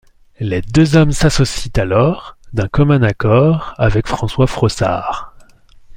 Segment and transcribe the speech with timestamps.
[0.39, 5.35] Les deux hommes s'associent alors, d'un commun accord, avec François Frossard.